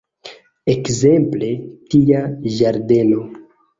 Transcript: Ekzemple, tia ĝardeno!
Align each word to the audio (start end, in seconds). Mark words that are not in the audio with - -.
Ekzemple, 0.73 1.51
tia 1.93 2.23
ĝardeno! 2.59 3.23